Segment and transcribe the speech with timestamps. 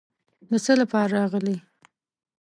[0.49, 1.57] د څه لپاره راغلې.